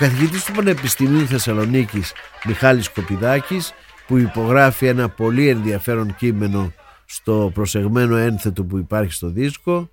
[0.00, 2.12] Καθηγητής του Πανεπιστημίου Θεσσαλονίκης
[2.44, 3.72] Μιχάλης Κοπιδάκης
[4.06, 6.72] που υπογράφει ένα πολύ ενδιαφέρον κείμενο
[7.04, 9.90] στο προσεγμένο ένθετο που υπάρχει στο δίσκο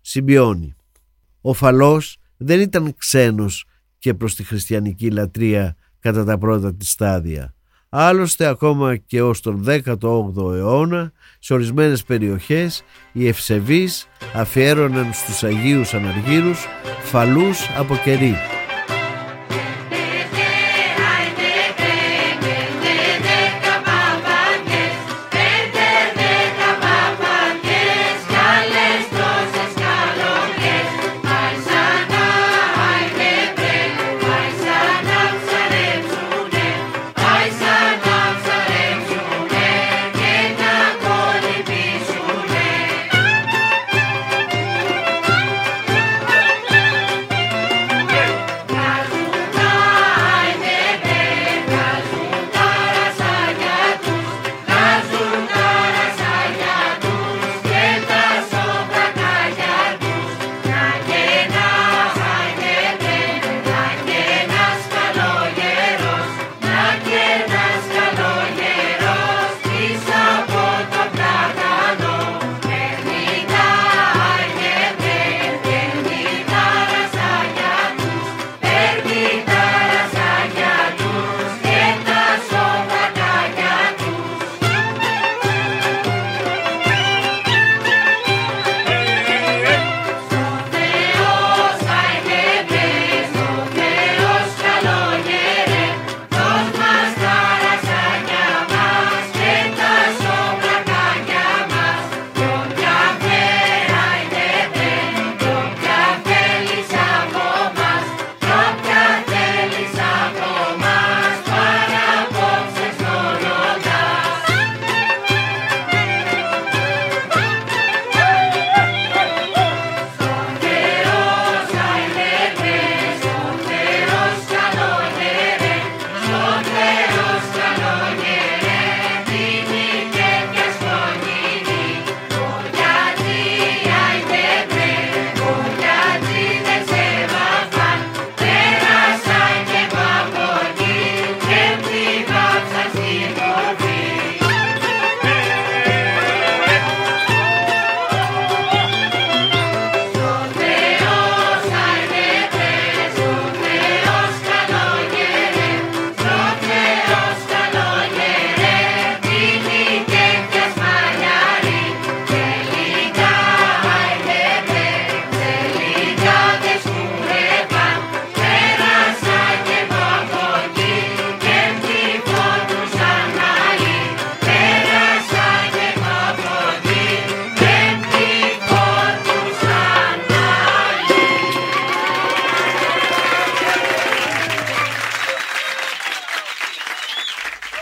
[0.00, 0.74] συμπιώνει
[1.40, 3.64] Ο Φαλός δεν ήταν ξένος
[3.98, 7.54] και προς τη χριστιανική λατρεία κατά τα πρώτα της στάδια.
[7.88, 12.82] Άλλωστε ακόμα και ως τον 18ο αιώνα σε ορισμένες περιοχές
[13.12, 16.66] οι ευσεβείς αφιέρωναν στους Αγίους Αναργύρους
[17.02, 18.57] φαλούς από κερί.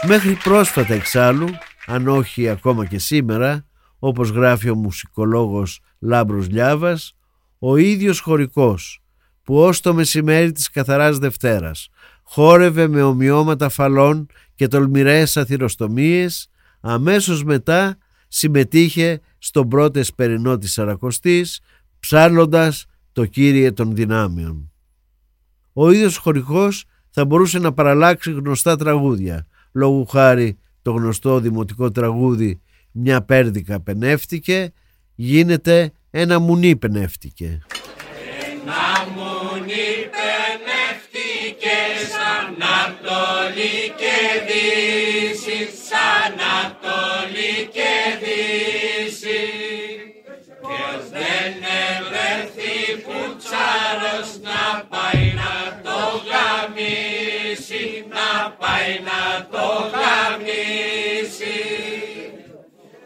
[0.08, 1.48] Μέχρι πρόσφατα εξάλλου,
[1.86, 3.66] αν όχι ακόμα και σήμερα,
[3.98, 7.16] όπως γράφει ο μουσικολόγος Λάμπρος Λιάβας,
[7.58, 9.02] ο ίδιος χωρικός
[9.42, 11.88] που ως το μεσημέρι της καθαράς Δευτέρας
[12.22, 16.48] χόρευε με ομοιώματα φαλών και τολμηρές αθυροστομίες,
[16.80, 17.98] αμέσως μετά
[18.28, 21.60] συμμετείχε στον πρώτο εσπερινό της Σαρακοστής,
[22.00, 24.72] ψάλλοντας το Κύριε των Δυνάμεων.
[25.72, 29.46] Ο ίδιος χωρικός θα μπορούσε να παραλλάξει γνωστά τραγούδια,
[29.76, 32.60] λόγου χάρη το γνωστό δημοτικό τραγούδι
[32.92, 34.72] «Μια πέρδικα πενεύτηκε»
[35.14, 37.60] γίνεται «Ένα μουνί πενεύτηκε».
[38.62, 41.78] Ένα μουνί πενεύτηκε
[42.12, 44.18] σαν Ανατολή και
[44.48, 45.58] Δύση,
[45.88, 49.44] σαν Ανατολή και Δύση.
[50.60, 51.52] Ποιος δεν
[51.90, 54.62] ευρεθεί που τσάρος να
[54.92, 55.52] πάει να
[55.84, 55.98] το
[56.28, 57.35] γαμίσει,
[58.08, 61.60] να πάει να το γαμίσει.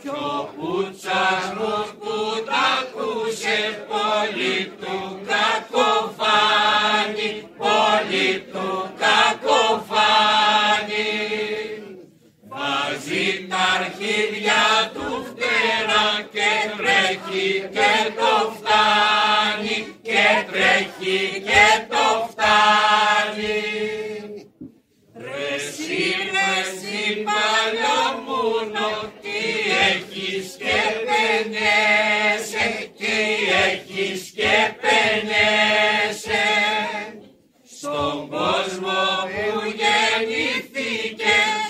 [0.00, 2.48] Κι ο Πουτσάρος που τ'
[2.78, 4.96] ακούσε πολύ του
[5.30, 11.08] κακοφάνει, πολύ του κακοφάνει.
[12.48, 14.62] Βάζει τα αρχίδια
[14.94, 24.09] του φτερά και τρέχει και το φτάνει και τρέχει και το φτάνει.
[34.34, 34.74] και
[37.64, 41.60] στον κόσμο που γεννηθήκες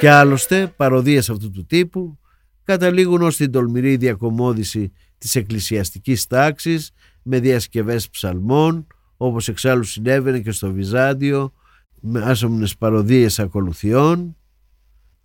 [0.00, 2.18] Και άλλωστε παροδίες αυτού του τύπου
[2.64, 6.90] καταλήγουν ως την τολμηρή διακομόδηση της εκκλησιαστικής τάξης
[7.28, 11.52] με διασκευές ψαλμών όπως εξάλλου συνέβαινε και στο Βυζάντιο
[12.00, 14.36] με άσομνες παροδίες ακολουθιών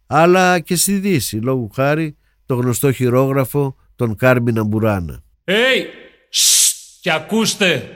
[0.07, 5.23] αλλά και στη Δύση λόγου χάρη το γνωστό χειρόγραφο των Κάρμινα Μπουράνα.
[5.45, 5.85] Hey!
[7.01, 7.89] Και ακούστε!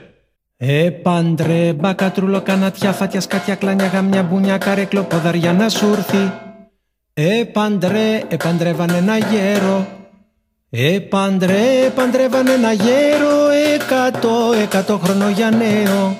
[0.56, 6.32] Ε, πάντρε, μπακατρούλο, κανατιά, φάτια, σκάτια, κλάνια, γαμιά, μπουνιά, καρέκλο, ποδαριά να σου έρθει.
[7.12, 9.86] Ε, πάντρε, επαντρεύαν ένα γέρο.
[10.78, 16.16] Ε, πάντρε, επαντρεύαν ένα γέρο, εκατό, εκατό χρόνο για νέο.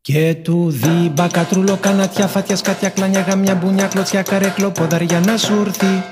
[0.00, 5.64] Και του δει μπακατρούλο, κανατιά, φάτια, σκάτια, κλάνια, γαμιά, μπουνιά, κλωτσιά, καρέκλο, ποδαριά να σου
[5.66, 6.04] έρθει.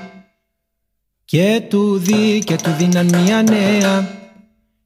[1.25, 4.17] Και του δει και του δίναν μια νέα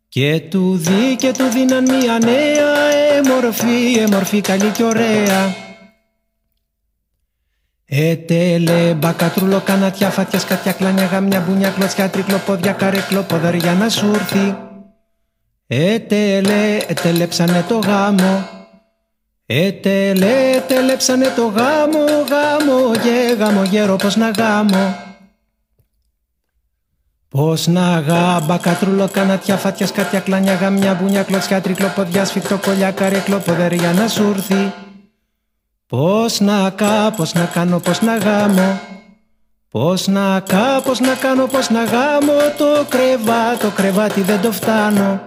[0.10, 2.74] και του δει και του δίναν μια νέα
[3.18, 5.63] εμορφή, εμορφή καλή και ωραία.
[7.96, 14.58] Ετέλε, μπακατρούλο, κανατιά, φάτια, σκατιά, κλάνια, γαμιά, μπουνιά, κλωτσιά, τρικλοπόδια, καρέκλο, ποδαριά να σου έρθει.
[15.68, 18.48] Ετέλε, ετέλεψανε το γάμο.
[19.46, 24.96] Ετέλε, ετέλεψανε το γάμο, γάμο, γε, γάμο, γέρο, πως να γάμο.
[27.30, 33.38] Πώς να γάμπα, κατρούλο, κανατιά, φάτια, σκάτια, κλάνια, γαμιά, μπουνιά, κλωτσιά, τρικλοποδιά, σφιχτό, κολλιά, καρέκλο,
[33.38, 34.74] ποδεριά να σου έρθει.
[35.94, 38.80] Πώς να κα, πώς να κάνω, πώς να γάμω.
[39.70, 44.52] Πώς να κα, πώς να κάνω, πώς να γάμω το κρεβά, το κρεβάτι δεν το
[44.52, 45.22] φτάνω.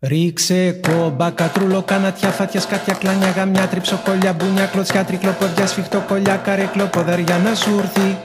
[0.00, 6.86] Ρίξε κόμπα, κατρούλο, κανατιά, φάτια, σκάτια, κλάνια, γαμιά, τριψοκολλιά, μπουνιά, κλωτσιά, τρικλοποδιά, σφιχτό, κολλιά, καρέκλο,
[6.86, 8.18] ποδεριά να σου έρθει.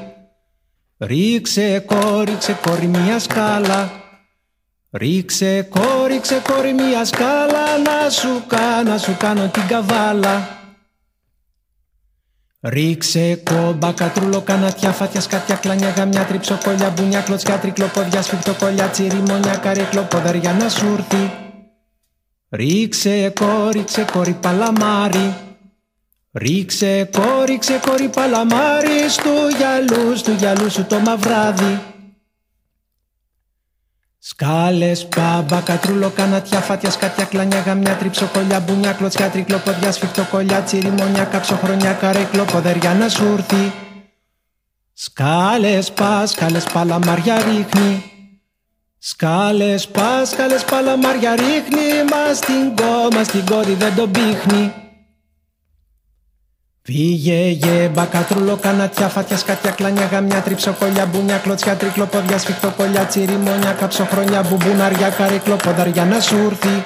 [0.98, 3.92] Ρίξε κόρη, ρίξε κόρη μια σκάλα
[4.92, 10.60] Ρίξε κόρη, ρίξε κόρη μια σκάλα Να σου κάνω, να σου κάνω την καβάλα
[12.62, 20.02] Ρίξε κόμπα, κατρούλο, κανατιά, φάτια, σκάτια, κλάνια, γαμιά, τριψοκόλια, μπουνιά, κλωτσιά, τρικλοπόδια, σφιχτοκόλια, τσιριμόνια, καρέκλο,
[20.02, 21.32] ποδαριά να σου έρθει.
[22.50, 25.36] Ρίξε κόρη, ρίξε κόρη, παλαμάρι,
[26.34, 31.80] Ρίξε κόρη, ρίξε κόρη παλαμάρι στου γυαλούς, στου γυαλούς σου το μαυράδι.
[34.24, 41.94] Σκάλες, πάμπα, κατρούλο, κανατιά, φάτια, σκάτια, κλάνια, γαμιά, τριψοκολιά, μπουνιά, κλωτσιά, τρικλοποδιά, σφιχτοκολιά, τσιριμόνια, κάψοχρονιά,
[41.94, 43.72] καρέκλο, ποδεριά να σου έρθει.
[44.94, 48.04] Σκάλες, πα, σκάλες, παλαμάρια ρίχνει.
[48.98, 54.74] Σκάλες, πα, σκάλες, παλαμάρια ρίχνει, μα στην κόμμα, στην κόρη δεν τον πίχνει.
[56.84, 64.44] Φύγε γε μπακατρούλο κανατιά φάτια σκάτια κλάνια γαμιά τριψοκολιά μπουνιά κλωτσιά τρικλοποδιά σφιχτοκολιά τσιριμόνια καψοχρονιά
[64.50, 66.84] μπουμπουναριά καρέκλο ποδαριά να σου έρθει.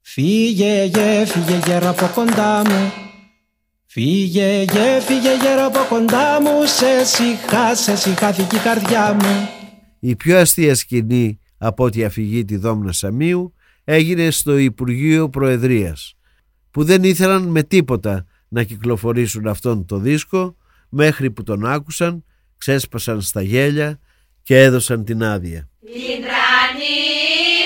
[0.00, 2.92] Φύγε γε φύγε γέρο από κοντά μου.
[3.86, 6.66] Φύγε γε φύγε γέρο από κοντά μου.
[6.66, 9.48] Σε σιχά σε σιχάθηκε η καρδιά μου.
[10.00, 13.54] Η πιο αστεία σκηνή από τη αφηγή τη Δόμνα Σαμίου
[13.84, 16.14] έγινε στο Υπουργείο Προεδρίας
[16.70, 20.56] που δεν ήθελαν με τίποτα να κυκλοφορήσουν αυτόν το δίσκο
[20.88, 22.24] μέχρι που τον άκουσαν,
[22.58, 23.98] ξέσπασαν στα γέλια
[24.42, 25.68] και έδωσαν την άδεια.
[25.80, 27.02] Την τρανή,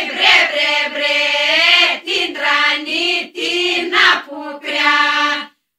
[0.08, 1.20] μπρε μπρε μπρε,
[2.08, 4.98] την τρανή την απουκριά,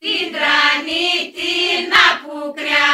[0.03, 2.91] την τρανή την απουκριά,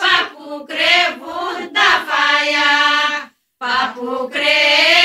[0.00, 2.74] παπουκρεύουν τα φαλιά,
[3.62, 5.01] παπουκρέ,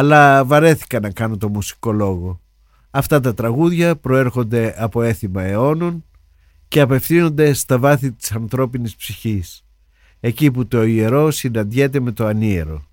[0.00, 2.40] Αλλά βαρέθηκα να κάνω το μουσικολόγο.
[2.90, 6.04] Αυτά τα τραγούδια προέρχονται από έθιμα αιώνων
[6.68, 9.64] και απευθύνονται στα βάθη της ανθρώπινης ψυχής,
[10.20, 12.84] εκεί που το ιερό συναντιέται με το ανίερο.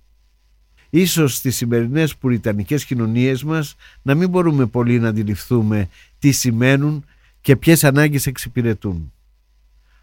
[0.89, 5.89] Ίσως στις σημερινές πουριτανικές κοινωνίες μας να μην μπορούμε πολύ να αντιληφθούμε
[6.19, 7.05] τι σημαίνουν
[7.41, 9.13] και ποιες ανάγκες εξυπηρετούν.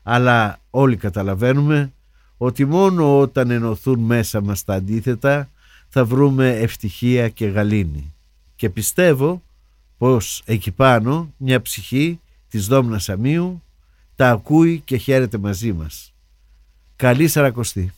[0.02, 1.92] Αλλά όλοι καταλαβαίνουμε
[2.36, 5.48] ότι μόνο όταν ενωθούν μέσα μας τα αντίθετα
[5.96, 8.14] θα βρούμε ευτυχία και γαλήνη.
[8.56, 9.42] Και πιστεύω
[9.98, 13.62] πως εκεί πάνω μια ψυχή της Δόμνας Αμίου
[14.16, 16.12] τα ακούει και χαίρεται μαζί μας.
[16.96, 17.92] Καλή Σαρακοστή.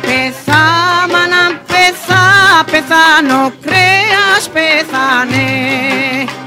[0.00, 6.41] Πεθάμα να πεθά, πεθάνω, κρέας πεθάνε.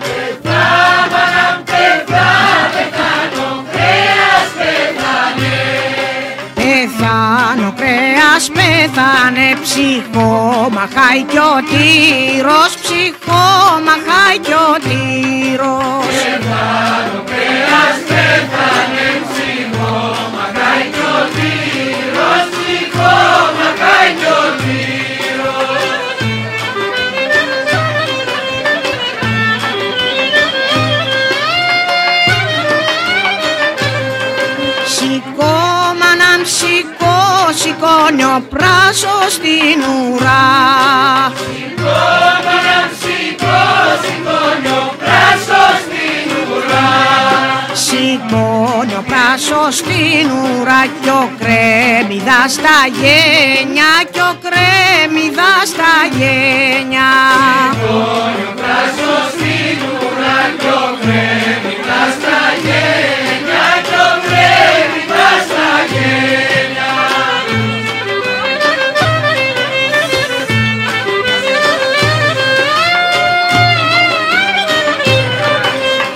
[7.06, 13.46] Πεθάνω, κρέας πεθάνε, ψυχό, μαχάει κι ο τύρος, ψυχό,
[13.86, 16.16] μαχάει κι ο τύρος.
[16.26, 19.96] Πεθάνω, κρέας πεθάνε, ψυχό,
[20.36, 23.18] μαχάει κι ο τύρος, ψυχό,
[23.58, 25.05] μαχάει κι ο τύρος.
[36.58, 37.20] Σηκώ,
[37.62, 40.44] σηκώνει ο πράσος στην ουρά.
[41.42, 43.64] Σηκώμα να σηκώ,
[44.04, 46.94] σηκώνει ο πράσος στην ουρά.
[47.86, 57.10] Σηκώνει ο πράσος στην ουρά κι ο κρέμιδας στα γένια κι ο κρέμιδας στα γένια.
[57.72, 65.05] Σηκώνει ο πράσος στην ουρά κι ο κρέμιδας στα γένια κι ο κρέμιδας στα γένια.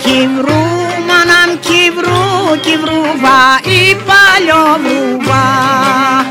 [0.04, 0.64] Κυβρού
[1.08, 5.46] μαναμ κυβρού, κυβρούβα η παλιοβρούβα.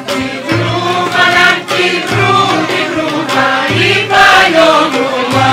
[0.07, 2.36] Κυβρούβα να κυβρού,
[2.70, 3.49] κυβρούβα
[3.86, 5.51] η παλιοβρούβα.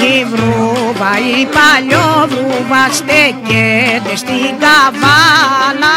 [0.00, 5.96] Κυβρούβα η παλιοβρούβα στέκεται στην καβάλα